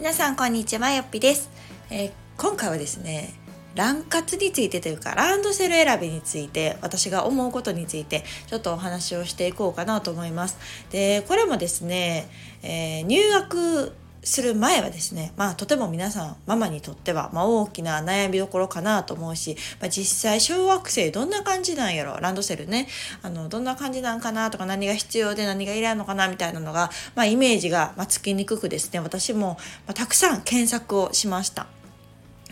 [0.00, 1.50] 皆さんこんにちはよっぴです、
[1.90, 3.34] えー、今回はですね
[3.74, 10.56] 卵活についてというかランドセル選びについて私が思うことについてちょっとお話をしていこうかなと思います。
[10.90, 12.30] でこれもですね、
[12.62, 13.92] えー、入学
[14.22, 22.86] する前はですね、まあとても皆さんママにとっては、まあ、大きな悩みどころかなと思うし、まあ、実際小学生どんな感じなんやろランドセルね
[23.22, 29.56] あのどんな感じなんかなとか何が必要で何がいらんのかなみたいなのが、まあ、イメージが、まつきにくくですね私も、
[29.86, 31.66] またくさん検索をしました。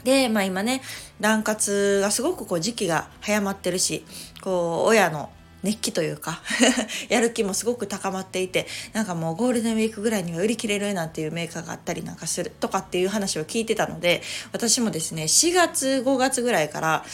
[0.04, 0.80] で、まあ今ね、
[1.20, 4.04] 卵活がすごくこう時期が早まってるし、
[4.40, 5.30] こう親の
[5.62, 6.40] 熱気というか
[7.08, 14.22] やる気もすごく高まっていてなんかもうゴールデンウィークぐらいには売り切れるなんていうメーカーがあったりなんかするとかっていう話を聞いてたので
[14.52, 17.04] 私もですね4月5月ぐらいから、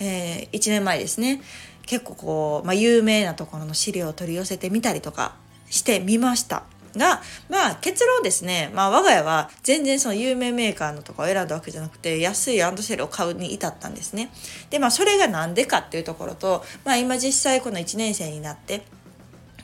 [0.00, 1.40] えー、1年前ですね
[1.86, 5.34] 結構こう、まあ、有名なところの資料を取り寄せてみたりとか
[5.70, 6.64] してみました。
[6.96, 14.30] が、まあ結論ですね、まあ我が家は全然その有名メーカーのとかを選んだわけじゃなくて、安いランドセルを買うに至ったんですね。
[14.70, 18.82] で、まあそれがなんでかっていうところと、まあ今実際この1年生になって、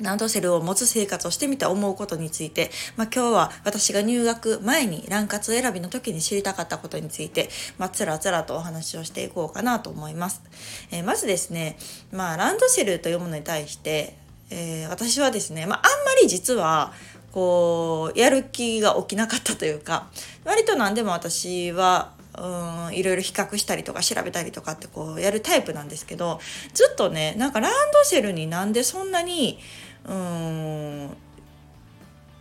[0.00, 10.42] ランドセルを持つ生活をしてみて思うことについて、まあ、今日は私が入学前にラン活選びの時に知りたかったことについて、まあ、つらつらとお話をしていこうかなと思います。
[10.90, 11.76] えー、まずですね、
[12.12, 14.16] まあ、ランドセルというものに対して、
[14.50, 16.92] えー、私はですね、まあ、あんまり実は
[17.38, 20.08] こうやる気が起きなかったというか
[20.44, 26.40] 割と何でも私はうんいろいろ比較したりとか調べたりとかってこうやるタイプなんですけど
[26.74, 29.60] ずっとねなんかランドセルになんでそんなに
[30.04, 31.10] うん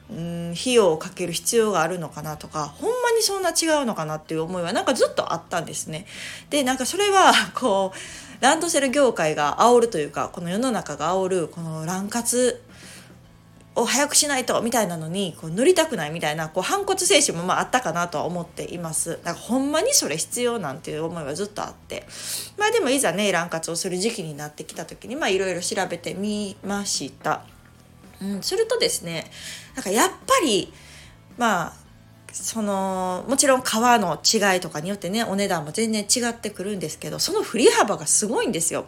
[0.09, 6.07] うん費用をかける必要があるのかなとかほんまにそんな違うのかなっていう思いはなんかずっとあったんですね。
[6.49, 12.63] でなんかそれはこうランドセル業界が煽るというかこの世の中が煽るこの乱活
[13.77, 19.11] を早くしないとみたいなのにこう乗りたくないみたいなこう反骨精神もまああったかなとは思っています。
[19.11, 22.05] だからほんまにそれ必要なんていう思いはずっとあって。
[22.57, 27.43] まあでもいざね卵活をする時期になってきた時にまあいろいろ調べてみました、
[28.21, 29.29] うん、するとですね
[29.75, 30.73] なんかやっぱり
[31.37, 31.73] まあ
[32.31, 38.85] そのもちろん皮の違いとかによってねお値段も全然違ってくるんですけどその振り幅がすごいんですよ。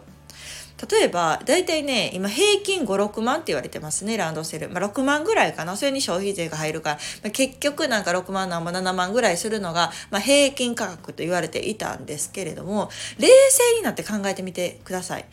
[0.88, 15.24] 例えば大体ね今平均56万って言われてますねランドセル、まあ、6万ぐらいかなそれに消費税が入るから、まあ、結局なんか6万何も7万ぐらいするのが、まあ、平均価格と言われていたんですけれども冷静になって考えてみてください。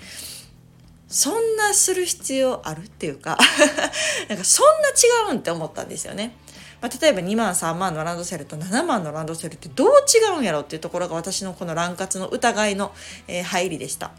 [1.09, 3.37] そんなする必要あるっていうか
[4.27, 6.35] なんかそんな違うんって思ったんですよね。
[6.81, 12.93] まあ、例えば2万3万のランドセルと7万のランドセルってどう違うんやろっていうところが私のこの乱活の疑いの、
[13.27, 14.11] えー、入りでした。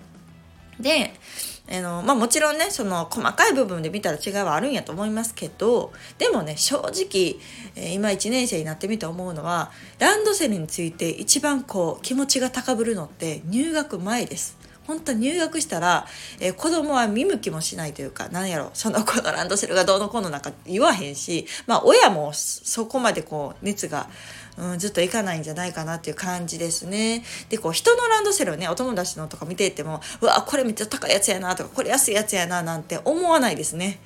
[0.81, 1.13] で、
[1.71, 7.37] あの、まあもちろんね、その細かい部分で見たら違いはあるんやと思いますけど、でもね、正直、
[7.77, 14.57] え、今1年生になってみて思うのは、ランドセルについて一番こう気持ちが高ぶるのって入学前です。
[14.89, 16.07] 本当入学したら、
[16.41, 24.09] えー、子供は見向きもしないというか、なんやろ、その子の ランドセルがどうのこうのなんか言わへんし、まあ親もそこまでこう熱が、
[24.59, 27.23] うん、ずっと行かないんじゃないかなっていう感じですね。
[27.49, 34.01] で、こう人のランドセルをね、お友達のとか見ていても、うわ、これめっちゃ高いやつやなとか、これ安いやつやななんて思わないですね。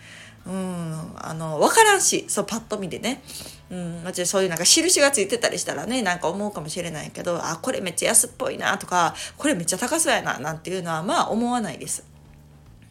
[0.46, 3.22] うん、あの、わからんし、そう、パッと見でね。
[3.72, 12.04] うん、もちろんそういうなんか印がついてたりしたらねなんか思うかもしれないけどあこれめっちゃ安っぽいなとかこれめっちゃ高そうやななんていうのはまあ思わないです。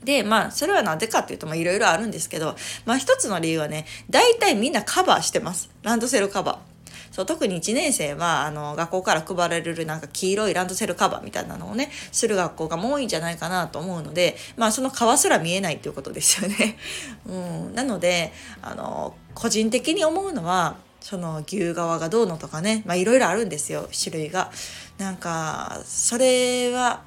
[0.03, 2.55] でまあそれは何でかっていうといろいろあるんですけど
[2.85, 6.70] まあ一つの理由はね大体みんなカバーしてますランドセルカバー。
[7.11, 16.77] そう特に1年生はあの学校から配られるなんか黄色いランドセルカバーみたいなのをねする学校がもう多いんじゃないかなと思うのでまあその皮すら見えないっていうことですよね。
[17.27, 24.51] うん、なのであの個人的に思うのはその牛側がどうのとかねまあいろいろあるんですよ種類が。
[24.97, 27.01] なんかそれは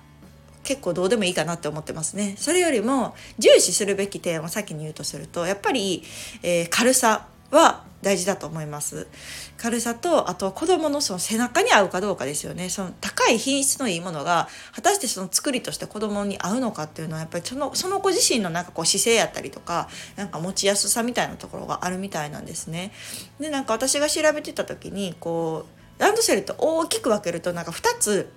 [0.64, 2.34] 結構どうでもいいかなって思ってますね。
[2.38, 6.02] それよりも重視するべき点を先に言うとするとやっぱり、
[6.42, 9.08] えー、軽さは大事だと思います。
[9.56, 12.68] 軽さとあとは子供のその背中に合うかどうかですよね。
[12.68, 22.92] その高い品質のいいものが果たしてその作りとして子供に合うのかっていうのはやっぱりそのその子自身のなんかこう姿勢やったりとかなんか持ちやすさみたいなところがあるみたいなんですね。
[23.40, 25.66] でなんか私が調べてた時にこ
[25.98, 28.30] うランドセルって大きく分けるとなんか2つ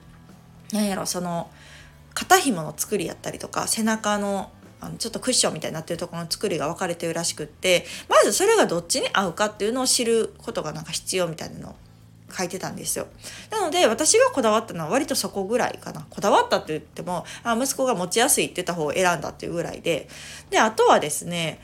[0.72, 1.50] なんやろその
[2.14, 11.76] 肩紐の作りやったりとか背中のあのちょっとクッションみたいになってるところの作りが分かれてるらしくってまずそれがどっちに合うかっていうのを知ることがなんか必要みたいなのを
[12.36, 13.08] 書いてたんですよ。
[13.50, 16.06] なので私がこだわったのは割とそこぐらいかな。
[16.10, 20.08] こだわったって言ってもあ息子が持ちやすいって言った方を選んだっていうぐらいで
[20.50, 21.60] であとはですね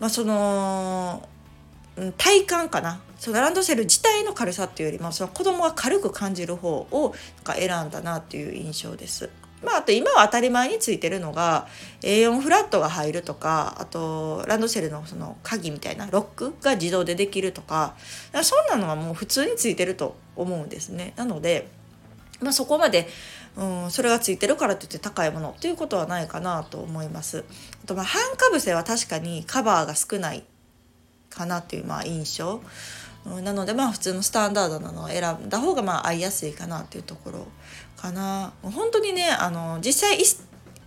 [0.00, 1.28] まあその
[2.16, 7.14] 体感かなそのランドセル自体の軽さっていうよりもその子供が軽く感じる方を
[7.44, 9.30] 選んだなっていう印象です。
[9.62, 11.66] まあ、あと今は当たり前についてるのが
[12.02, 17.94] A4 フラットが入るとかあとランドセルのその鍵みたいなロックが自動でできるとか
[18.42, 21.12] そんなのはもう普通についてると思うんですね。
[21.16, 21.68] なので、
[22.40, 23.08] まあ、そこまで、
[23.56, 27.44] うん、それがついてるからといって高いものっていうことはないかなと思います。
[27.82, 30.44] あとまあ半かぶせは確かにカバーが少ない
[31.30, 32.60] かなっていうまあ印象。
[33.42, 37.46] なのでまあ普通のスタンダードなのを選んだ方がまあ合いやすいかなっていうところ
[38.00, 40.18] かな本当にねあの実際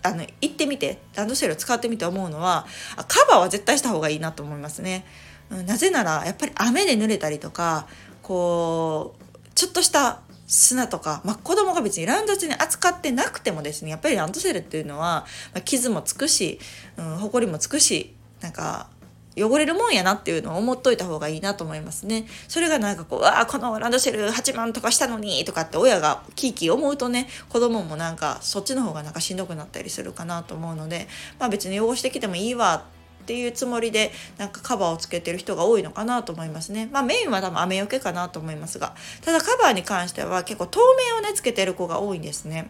[0.04, 2.66] あの行ってみてランドセルを使ってみて思うのは
[3.08, 5.06] カバーは絶対した方がいいなと思いますね。
[5.50, 7.86] なぜならやっぱり雨で濡れたりとか
[8.22, 16.60] こうちょっとした砂とか、まあ、子供が別にランドセルに扱ってなくてもですねやっぱりランドセルっていうのは、まあ、傷もつくし、
[16.98, 18.90] うん、埃もつくしなんか
[19.38, 22.26] 汚れるもんやなっていうのを思っといた方がいいなと思いますね。
[22.48, 31.08] それがなんかこう、わあ、このランドセル8万とかしたのにとかって親がキーキー思うとね、子供もなんかそっちの方がなんかしんどくなったりするかなと思うので、
[31.40, 32.84] まあ別に汚してきてもいいわ
[33.22, 36.90] っていうつもりでなんかカバーをつけてる人が多いのかなと思いますね。
[36.92, 40.80] まあメインは多分雨よけかなと思いますが、ただカバーに関しては結構透
[41.12, 42.70] 明をね、つけてる子が多いんですね。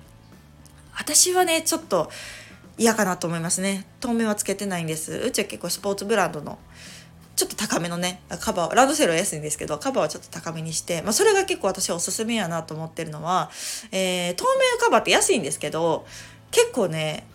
[0.94, 2.12] 私はね、ちょっと、
[2.78, 3.86] 嫌かなと思いますね。
[4.00, 5.14] 透明はつけてないんです。
[5.14, 6.58] うちは結構スポーツブランドの
[7.36, 13.50] ちょっと高めのねカバーランドセルは安いんですけどカバーはちょっと高めにして、まあ、それが結構私おすすめやなと思ってるのは、
[13.92, 16.06] えー、透明カバーって安いんですけど
[16.52, 17.26] 結構ね、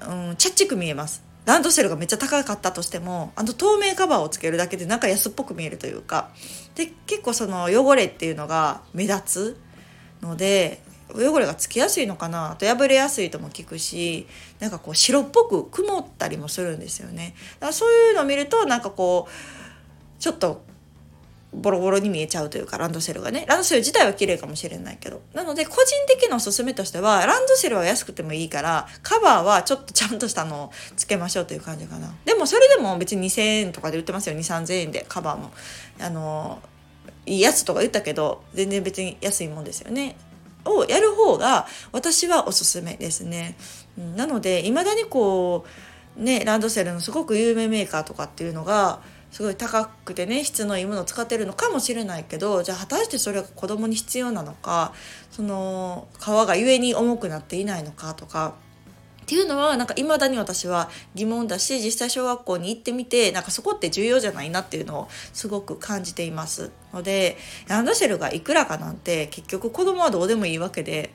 [0.00, 1.22] うん、チャッチく見えます。
[1.44, 6.30] ランドセルがめっちゃ高かったとしてもあの透明カバーをつけるだけでなんか安っぽく見えるというか。
[6.74, 9.60] で結構その汚れっていうのが目立つ
[10.22, 10.82] ので
[11.14, 12.56] 汚れがつきやすいのかな？
[12.56, 14.26] と破れやすいとも聞くし
[14.60, 17.34] なんかこう白っぽく曇ったりもするんですよね。
[17.54, 20.62] だからそういうのを見るとなんかこうちょっと
[21.54, 23.44] ボロボロに見えちゃうというかランドセルがね。
[23.46, 25.20] ランドセル自体は綺麗かもしれないけど。
[25.34, 32.14] なので個人的なおすすめとしてはランドセルは安くてもいいからカバーはちょっとちゃんとしたのをつけましょうという感じかな。
[32.24, 34.36] でもそれでも別に2,000円とかで売ってますよ。
[34.36, 35.50] 2 3 0 0 0円でカバーも。
[36.00, 36.62] あの
[37.26, 40.16] いいやつとか言ったけど全然別に安いもんですよね。
[40.64, 43.56] をやる方が私はおすすめですね。
[44.16, 45.64] なのでいまだにこ
[46.18, 49.00] うねランドセルのすごく有名メーカーとかっていうのが
[49.30, 54.92] すごい高くてね質のいいものを使ってるのかもしれないけどじゃあ果たしてそれが子供に必要なのか
[55.30, 58.54] その皮が故に重くなっていないのかとか
[59.22, 67.36] っていうのはなんか未だに私は疑問だし実際小学校に行ってみてなんかそこって重要じゃないなっていうのをすごく感じていますので
[67.68, 71.12] ランドセルがいくらかなんて結局子供はどうでもいいわけで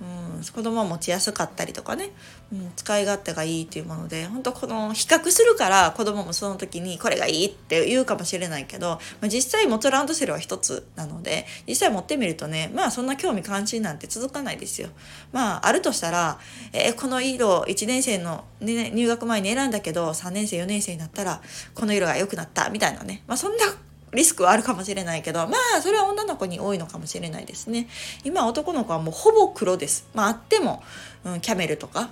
[0.00, 2.10] うん、子供は持ちやすかったりとかね、
[2.52, 14.88] うん、使い勝手がいいっていうもので本当この比較するから子供もその時にこれがいいって言うかもしれないけど、まあ、実際元ランドセルは一つなので実際持ってみるとねまあそんな興味関心なんて続かないですよ。
[15.32, 16.38] まああるとしたら、
[16.72, 21.42] えー、この色1年生の、ね、入学前に選んだけど3年生4年生になったら
[21.74, 23.66] この色が良くなったみたいなね、まあ、そんな
[24.12, 27.88] リスクはあるかもしれないけどまあそれは女の子に多いのかもしれないですね。
[28.24, 30.08] 今男の子はもうほぼ黒です。
[30.14, 30.82] まああっても、
[31.24, 32.10] うん、キャメルとか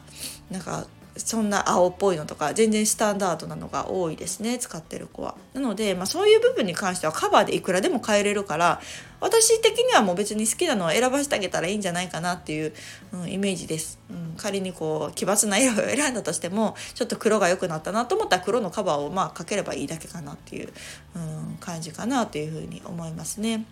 [0.51, 0.87] なんか
[1.19, 5.35] そんな青っぽいのとか全然スタンダードなのが多いですね使ってる子は。
[5.55, 8.81] なので、まあ、そういう部分に関してはカバーでいくらでも変えれるから
[9.21, 12.73] 私的にはもう別に好きなのを選ばせてあげたらいいんじゃないかなっていう、
[13.13, 14.35] うん、イメージです、うん。
[14.37, 20.73] 仮にこう奇抜な色を選んだとしてもちょっと黒が良くなったなと思ったら黒のカバーをまあかければいいだけかなっていう、
[21.17, 23.65] うん、感じかなというふうに思いますね。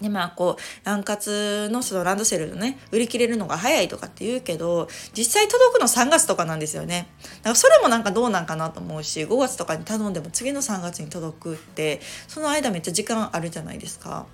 [0.00, 7.08] でまあこうラン活のそのランドセルのね売り切れるのが早いとかって言うけど実際届くの3月とかなんですよね。
[7.38, 14.26] だからそれもなんかどうなんかなと思うし5月とかに頼んでも次の3月に届くってその間めっちゃ時間あるじゃないですか。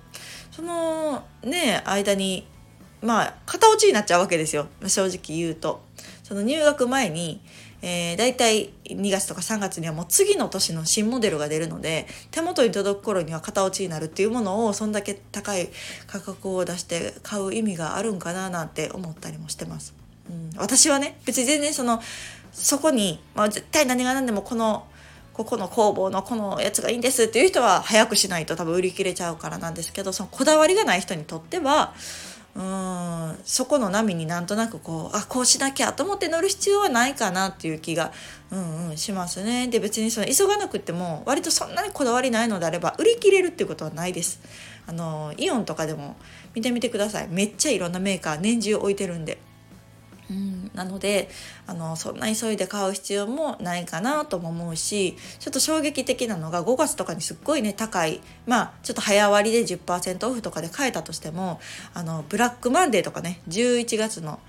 [0.51, 2.45] そのね間に
[3.01, 4.67] まあ型落ちになっちゃうわけですよ。
[4.87, 5.81] 正直言うと。
[6.23, 7.41] その入学前に
[7.85, 15.67] えー、大体2月とか3月にはもう次の年の新モデルが出るので手元に届く頃には型落ちになるっていうものをそんだけ高い
[16.07, 19.93] 価格を出して買う意味があるんかななんて思ったりもしてます。
[20.29, 22.01] うん、私はね別に全然その
[22.53, 24.87] そこに、まあ、絶対何が何でもこの
[25.33, 31.93] ここの工房のこのやつがいいんですっていう人は早くしないと多分売り切れちゃうからなんですけどそのこだわりがない人にとっては
[32.55, 38.11] うんそこの波になんとなくこうあこうしなきゃと思って乗る必要はないかなっていう気が、
[38.51, 39.67] うんうん、しますね。
[39.67, 44.39] で別にその急がなくても割とそんなにこだわりないのであれば売り切れるっていうことはないです。
[44.85, 46.15] あのイオンとかでも
[46.53, 49.39] 見てみてくださいめっちゃいろんなメーカー年中置いてるんで。
[50.33, 51.29] うん、なので
[51.67, 61.59] あのそんな急いで買う必要もないかなとも思うしちょっと衝撃的なのが5月とかにすっごいね高いまあちょっと早割りで10%オフとかで買えたとしても
[61.93, 64.39] あのブラックマンデーとかね11月の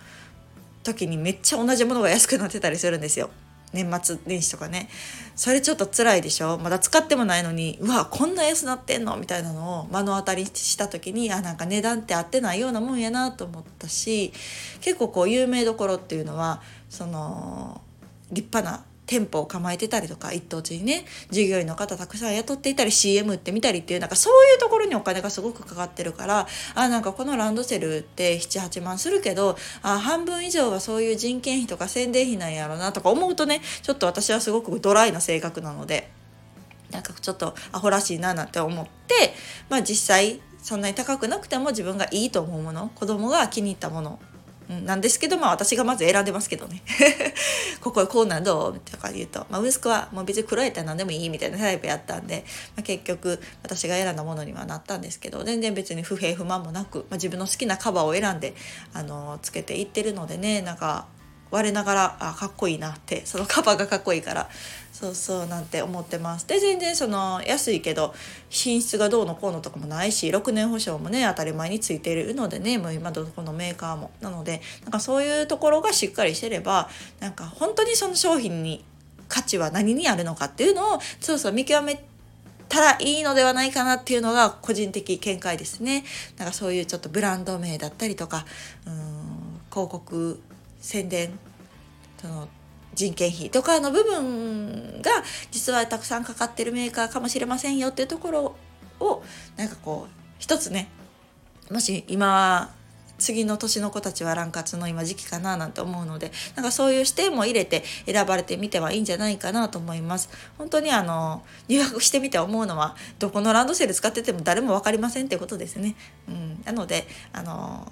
[0.83, 3.31] 時にめっちゃ同じものが安くなってたりするんですよ。
[3.75, 4.89] 年末年始とかね。
[5.37, 6.59] それちょっと辛いでしょ？
[6.59, 9.17] まだ使ってもないのにうわこんな安なってんの？
[9.17, 14.33] みたいなのを目の当たりした時にあなんか値段って合ってないようなもんやなと思ったし
[14.81, 17.83] 結構こう有名どころっていうのはその
[18.31, 36.11] 立派な店舗を構えてたりとか一等地にね従業員の方たくさん雇っていたり CM 売って見たりっていうなんかそういうところにお金がすごくかかってるからあなんかこのランドセルって78万するけどあ半分以上はそういう人件費とか宣伝費なんやろなとか思うとねちょっと私はすごくドライな性格なので
[36.91, 39.35] なんかちょっとアホらしいななんて思って
[39.69, 44.19] まあ実際そんなに高くなくても自分がいいと思うもの子供が気に入ったもの
[44.69, 46.83] なんですけど、まあ私がまず選んでますけどね。
[47.81, 52.45] こここうなんどうとか言うと、まあ息子はもう別に黒やったら何でもいいみたいなタイプやったんで、
[52.77, 58.55] まあ、結局私が選んだものにはなったんですけど、全然別に不平不満もなく、まあ、自分の好きなカバーを選んで、
[58.93, 61.07] あの、つけていってるのでね、なんか
[61.55, 64.49] 我ながらあかっこいいなってそのカバーがかっこいいから
[64.93, 68.13] そうそうなんて思ってますで全然その安いけど
[68.49, 76.89] 品質がどうのこうのとかもないし6年保証もね当たり前についているのでねもう今どこのメーカーもなのでなんかそういうところがしっかりしてれば
[77.21, 78.85] なんか本当にその商品に
[79.29, 82.05] 価値は何にあるのかっていうのをそうそう見極め
[82.69, 86.05] たらいいのではないかなっていうのが個人的見解ですね。
[86.37, 88.45] なんかそういうちょっとブランド名だったりとか
[88.87, 89.25] うん
[89.71, 90.41] 広告
[90.85, 91.39] 宣伝
[92.21, 92.47] その
[92.95, 95.11] 人件費とかの部分が
[95.51, 98.57] 実はたくさんかかってるメーカーかもしれませんよっていうところ
[99.01, 99.23] を
[99.57, 100.89] なんかこう一つね
[101.71, 102.71] もし今
[103.17, 110.29] 次の年の子たちはラン活の今時期かななんて思うのでなんかそういう視点も入れて選ばれてみてはいいんじゃないかなと思います。
[110.59, 115.95] 本当にあの入学してみて思うのはどこのランドセル使ってても誰も分かりませんってことですね、
[116.29, 117.91] うん、なのであの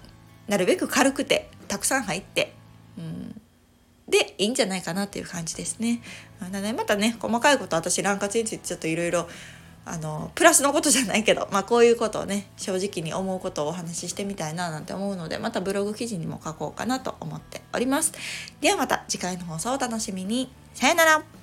[0.49, 2.53] なるべく軽くてたくさん入って
[4.13, 6.01] でいいんじゃないかなっていう感じですね。
[6.41, 9.29] なのでまたね細かいこと私ラン活についてちょっといろいろ
[9.85, 18.13] あのプラスのことじゃないけど、まあ、こういうことをね正直に思うことをお話ししてみたいななんて思うのでまたブログ記事にも書こうかなと思っております。
[18.61, 20.53] ではまた次回の放送をお楽しみに。
[20.75, 21.42] さよなら